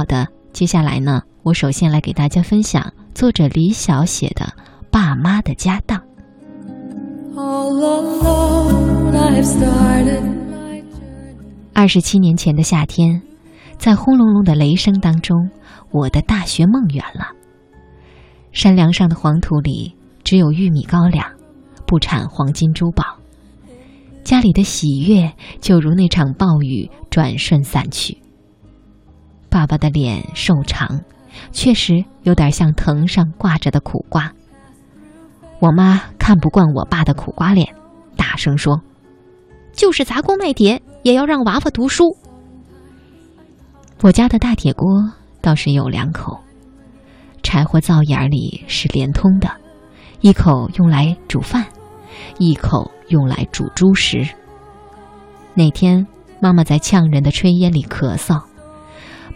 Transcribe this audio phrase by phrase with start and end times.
[0.00, 4.46] 好的，接下来呢，我首先来给大家分享作者李晓写的
[4.90, 5.98] 《爸妈的家当》。
[11.74, 13.20] 二十七年前的夏天，
[13.76, 15.36] 在轰隆隆的雷声当中，
[15.90, 17.26] 我的大学梦圆了。
[18.52, 19.94] 山梁上的黄土里
[20.24, 21.30] 只有玉米高粱，
[21.86, 23.04] 不产黄金珠宝。
[24.24, 25.30] 家里的喜悦
[25.60, 28.16] 就如那场暴雨，转瞬散去。
[29.50, 31.00] 爸爸的脸瘦长，
[31.52, 34.32] 确实有点像藤上挂着的苦瓜。
[35.58, 37.68] 我妈看不惯我爸的苦瓜脸，
[38.16, 38.80] 大声说
[39.74, 42.16] ：“就是砸锅卖铁也要让娃娃读书。”
[44.02, 46.38] 我家的大铁锅倒是有两口，
[47.42, 49.50] 柴火灶眼里是连通的，
[50.20, 51.66] 一口用来煮饭，
[52.38, 54.26] 一口用来煮猪食。
[55.52, 56.06] 那天，
[56.40, 58.40] 妈妈在呛人的炊烟里咳嗽，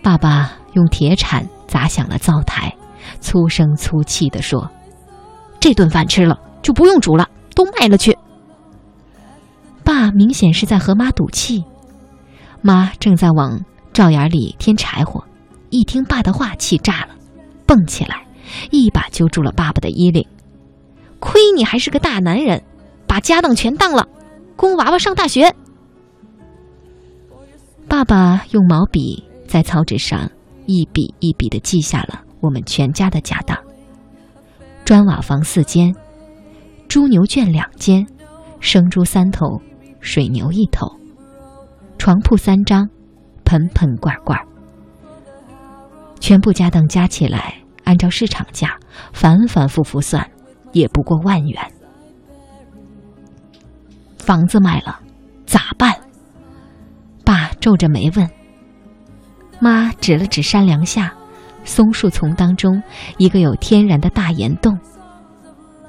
[0.05, 2.77] 爸爸用铁铲砸响了灶台，
[3.21, 4.71] 粗声粗气地说。
[5.59, 8.17] 这顿饭吃了就不用煮了，都卖了去。
[9.83, 11.65] 爸明显是在和妈赌气，
[12.61, 13.65] 妈正在往
[13.95, 15.25] 灶眼里添柴火，
[15.71, 17.09] 一听爸的话，气炸了，
[17.65, 18.27] 蹦起来，
[18.71, 20.29] 一把揪住了爸爸的衣领。
[21.19, 22.63] 亏你还是个大男人，
[23.07, 24.07] 把家当全当了，
[24.55, 25.55] 供娃娃上大学。
[27.89, 30.31] 爸爸用毛笔在草纸上
[30.67, 33.57] 一笔一笔的记下了我们全家的家当。
[34.85, 35.95] 砖瓦房四间，
[36.89, 38.07] 猪牛圈两间，
[38.61, 39.61] 生猪三头，
[40.01, 40.87] 水牛一头，
[41.97, 42.89] 床铺三张，
[43.45, 44.39] 盆盆罐罐，
[46.21, 48.79] 全部家当加起来，按照市场价
[49.13, 50.31] 反反复复算，
[50.73, 51.73] 也不过万元。
[54.19, 55.01] 房子卖了，
[55.47, 55.95] 咋办？
[57.25, 58.29] 爸皱着眉问。
[59.65, 61.11] 妈指了指山梁下。
[61.65, 62.83] 松树丛当中，
[63.17, 64.79] 一个有天然的大岩洞。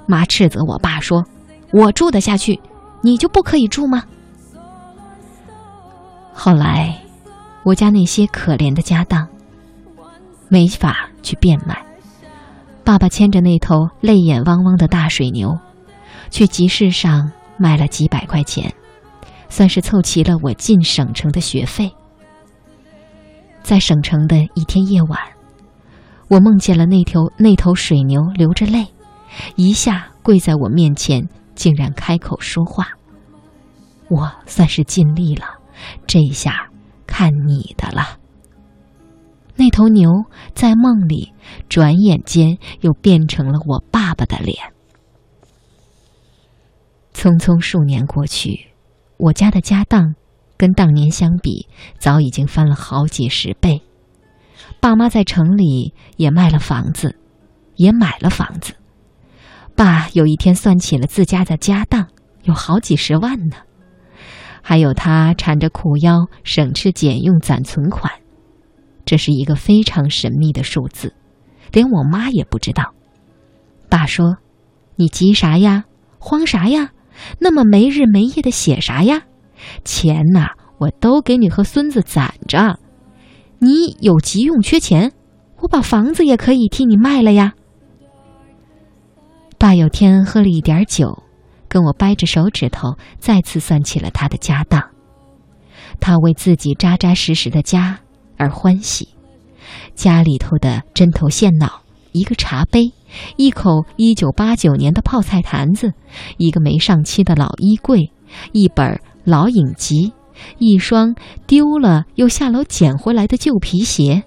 [0.08, 1.26] 妈斥责我爸说
[1.74, 2.58] ：“我住得下去，
[3.02, 4.06] 你就不可以住吗？”
[6.32, 6.98] 后来，
[7.64, 9.28] 我家那些可怜的家当
[10.48, 11.86] 没法去变卖。
[12.86, 15.60] 爸爸牵着那头泪眼汪汪的大水牛，
[16.30, 18.74] 去集市上卖了几百块钱，
[19.50, 21.94] 算是凑齐了我进省城的学费。
[23.66, 25.20] 在省城的一天夜晚。
[26.28, 28.86] 我梦见了那头那头水牛流着泪，
[29.56, 32.90] 一下跪在我面前，竟然开口说话。
[34.08, 35.46] 我算是尽力了，
[36.06, 36.70] 这下
[37.08, 38.20] 看你的了。
[39.56, 40.12] 那头牛
[40.54, 41.34] 在梦里，
[41.68, 44.58] 转眼间又变成了我爸爸的脸。
[47.16, 48.68] 匆匆数年过去，
[49.18, 50.14] 我家的家当，
[50.58, 51.68] 跟当年相比，
[51.98, 53.82] 早已经翻了好几十倍。
[54.80, 57.18] 爸妈在城里也卖了房子，
[57.76, 58.74] 也买了房子。
[59.76, 62.08] 爸有一天算起了自家的家当，
[62.44, 63.58] 有好几十万呢。
[64.62, 68.12] 还有他缠着苦腰，省吃俭用攒存款，
[69.06, 71.14] 这是一个非常神秘的数字，
[71.72, 72.94] 连我妈也不知道。
[73.90, 74.38] 爸说
[74.96, 75.84] ：“你急啥呀？
[76.18, 76.92] 慌啥呀？
[77.40, 79.24] 那么没日没夜的写啥呀？
[79.84, 82.80] 钱呐，我都给你和孙子攒着。”
[83.60, 85.14] 你有急用缺钱，
[85.62, 87.54] 我把房子也可以替你卖了呀。
[89.58, 91.24] 爸有天喝了一点酒，
[91.70, 94.84] 跟我掰着手指头，再次算起了他的家当。
[96.00, 98.00] 他为自己扎扎实实的家
[98.38, 99.08] 而欢喜，
[99.96, 102.92] 家里头的针头线脑，一个茶杯，
[103.38, 105.94] 一口一九八九年的泡菜坛子，
[106.38, 108.12] 一个没上漆的老衣柜，
[108.52, 110.14] 一本老影集。
[110.58, 111.16] 一双
[111.48, 114.24] 丢了又下楼捡回来的旧皮鞋，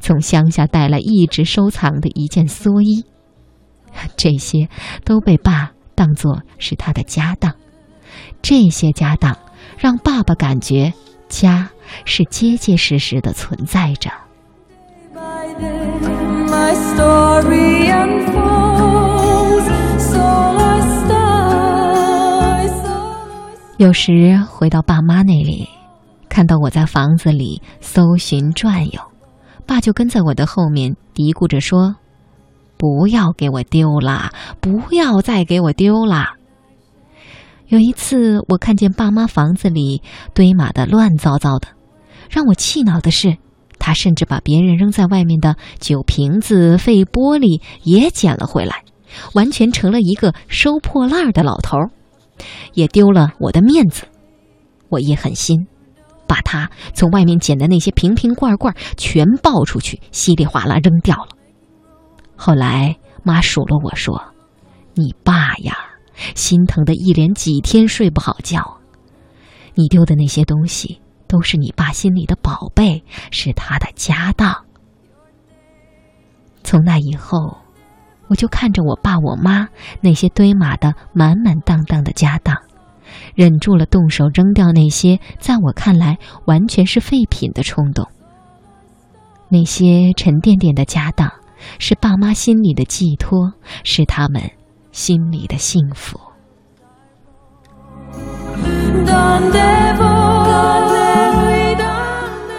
[0.00, 3.04] 从乡下带来一直收藏的一件蓑衣，
[4.16, 4.68] 这些
[5.04, 7.54] 都被爸当作是他的家当。
[8.42, 9.36] 这些家当
[9.76, 10.92] 让爸爸感觉
[11.28, 11.70] 家
[12.04, 14.10] 是结结实实的存在着。
[23.80, 25.66] 有时回到爸妈那里，
[26.28, 29.00] 看到我在房子里搜寻转悠，
[29.64, 31.96] 爸就跟在我的后面嘀咕着说
[32.76, 36.26] ：“不要给我丢了，不要再给我丢了。”
[37.68, 40.02] 有一次，我看见爸妈房子里
[40.34, 41.68] 堆码的乱糟糟的，
[42.28, 43.38] 让我气恼的是，
[43.78, 48.84] 他甚至把别人扔在外面的酒瓶子、废玻璃也捡了回来，
[49.32, 51.90] 完全成了一个收破烂的老头儿。
[52.74, 54.06] 也丢了我的面子，
[54.88, 55.66] 我也狠心，
[56.26, 61.28] 把他从外面捡的那些瓶瓶罐罐全抱出去，稀里哗啦扔掉了。
[62.36, 64.22] 后来妈数落我说
[64.94, 65.76] ：“你爸呀，
[66.34, 68.78] 心疼的一连几天睡不好觉。
[69.74, 74.64] 你丢的那些东西都是你爸心里的宝贝，是他的家当。”
[76.62, 77.56] 从那以后，
[78.30, 79.68] 我就看着我爸我妈
[80.00, 82.56] 那些堆码的满满当当的家当。
[83.34, 86.16] 忍住了动手扔掉那些在我看来
[86.46, 88.06] 完全是废品的冲动。
[89.48, 91.28] 那些沉甸甸的家当，
[91.80, 94.40] 是爸妈心里的寄托，是他们
[94.92, 96.20] 心里的幸福。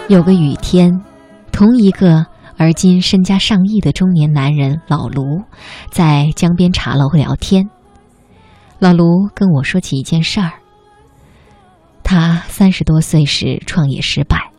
[0.08, 0.92] 有个雨天，
[1.50, 2.26] 同一个
[2.62, 5.42] 而今身家上亿的中年男人老卢，
[5.90, 7.68] 在江边茶楼聊天。
[8.78, 10.52] 老卢跟我说起一件事儿。
[12.04, 14.52] 他三十多岁时创业失败，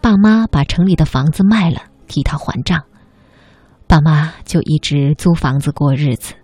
[0.00, 2.82] 爸妈把城里的房子卖了替他还账，
[3.86, 6.34] 爸妈就一直租房子过日子，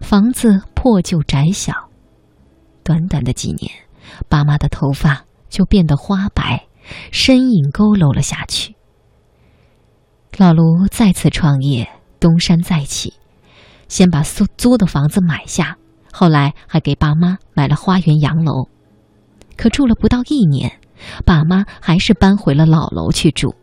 [0.00, 1.72] 房子破旧窄小，
[2.84, 3.68] 短短的几年，
[4.28, 6.68] 爸妈的头发就变得花白，
[7.10, 8.76] 身影佝偻了下去。
[10.36, 11.88] 老卢再次创业，
[12.18, 13.12] 东山再起，
[13.88, 15.76] 先把租租的房子买下。
[16.12, 18.68] 后来还给爸妈买了花园洋楼，
[19.56, 20.80] 可住了不到一年，
[21.24, 23.54] 爸妈还是搬回了老楼去住。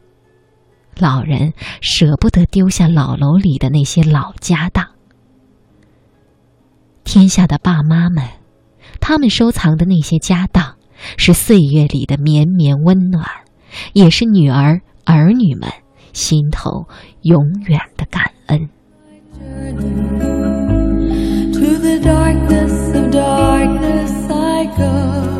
[0.99, 4.87] 老人舍不得丢下老楼里的那些老家当。
[7.03, 8.23] 天下的爸妈们，
[8.99, 10.75] 他们收藏的那些家当，
[11.17, 13.25] 是岁月里的绵绵温暖，
[13.93, 15.71] 也是女儿儿女们
[16.13, 16.87] 心头
[17.21, 18.69] 永远的感恩。
[21.53, 25.36] To the darkness of darkness I go.